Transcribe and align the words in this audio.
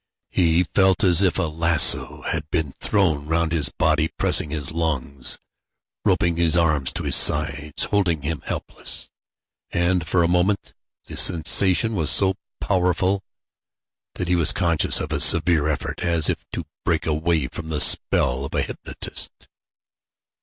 He 0.31 0.63
felt 0.63 1.03
as 1.03 1.21
if 1.21 1.37
a 1.37 1.43
lasso 1.43 2.23
had 2.23 2.49
been 2.49 2.73
thrown 2.79 3.27
round 3.27 3.51
his 3.51 3.69
body, 3.69 4.07
pressing 4.07 4.49
his 4.49 4.71
lungs, 4.71 5.37
roping 6.03 6.37
his 6.37 6.57
arms 6.57 6.91
to 6.93 7.03
his 7.03 7.15
sides, 7.15 7.83
holding 7.83 8.23
him 8.23 8.41
helpless; 8.47 9.11
and 9.69 10.07
for 10.07 10.23
a 10.23 10.27
moment 10.27 10.73
the 11.05 11.17
sensation 11.17 11.93
was 11.93 12.09
so 12.09 12.33
powerful 12.59 13.23
that 14.15 14.27
he 14.27 14.35
was 14.35 14.53
conscious 14.53 14.99
of 14.99 15.13
a 15.13 15.19
severe 15.21 15.67
effort, 15.67 15.99
as 15.99 16.31
if 16.31 16.45
to 16.51 16.63
break 16.83 17.05
away 17.05 17.45
from 17.47 17.67
the 17.67 17.79
spell 17.79 18.43
of 18.45 18.55
a 18.55 18.63
hypnotist. 18.63 19.47